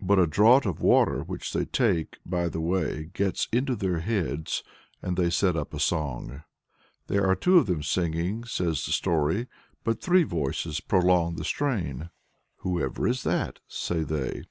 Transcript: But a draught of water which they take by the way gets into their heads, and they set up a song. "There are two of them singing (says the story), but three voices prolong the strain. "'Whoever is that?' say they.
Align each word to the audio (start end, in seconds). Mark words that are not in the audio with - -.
But 0.00 0.20
a 0.20 0.28
draught 0.28 0.64
of 0.64 0.80
water 0.80 1.24
which 1.24 1.52
they 1.52 1.64
take 1.64 2.18
by 2.24 2.48
the 2.48 2.60
way 2.60 3.06
gets 3.14 3.48
into 3.50 3.74
their 3.74 3.98
heads, 3.98 4.62
and 5.02 5.16
they 5.16 5.28
set 5.28 5.56
up 5.56 5.74
a 5.74 5.80
song. 5.80 6.44
"There 7.08 7.26
are 7.26 7.34
two 7.34 7.58
of 7.58 7.66
them 7.66 7.82
singing 7.82 8.44
(says 8.44 8.86
the 8.86 8.92
story), 8.92 9.48
but 9.82 10.00
three 10.00 10.22
voices 10.22 10.78
prolong 10.78 11.34
the 11.34 11.42
strain. 11.44 12.10
"'Whoever 12.58 13.08
is 13.08 13.24
that?' 13.24 13.58
say 13.66 14.04
they. 14.04 14.44